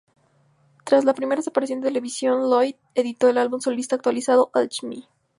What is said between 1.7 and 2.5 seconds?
de Televisión,